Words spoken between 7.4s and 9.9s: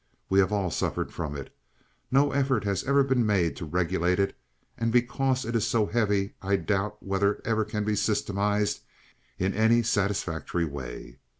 ever can be systematized in any